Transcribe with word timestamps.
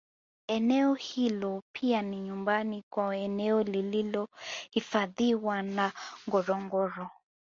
Eneo 0.47 0.93
hilo 0.93 1.63
pia 1.73 2.01
ni 2.01 2.19
nyumbani 2.19 2.83
kwa 2.89 3.17
eneo 3.17 3.63
lililohifadhiwa 3.63 5.61
la 5.61 5.93
Ngorongoro 6.29 7.09